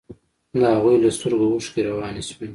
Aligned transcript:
د 0.59 0.61
هغوى 0.73 0.95
له 1.03 1.09
سترگو 1.17 1.45
اوښکې 1.53 1.81
روانې 1.89 2.23
سوې. 2.29 2.47